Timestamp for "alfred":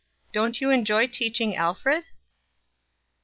1.55-2.05